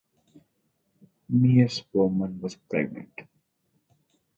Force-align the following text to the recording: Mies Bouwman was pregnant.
Mies 1.31 1.79
Bouwman 1.91 2.39
was 2.41 2.55
pregnant. 2.55 3.15